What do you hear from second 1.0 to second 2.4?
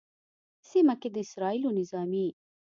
کې د اسرائیلو نظامي